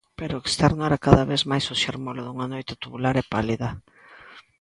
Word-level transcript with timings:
Pero 0.19 0.33
o 0.35 0.41
externo 0.45 0.81
era 0.89 1.03
cada 1.07 1.23
vez 1.31 1.41
máis 1.51 1.65
o 1.73 1.79
xermolo 1.83 2.21
dunha 2.23 2.47
noite 2.53 2.73
tubular 2.83 3.15
e 3.21 3.27
pálida. 3.33 3.69